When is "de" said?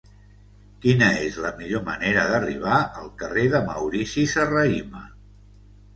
3.55-3.61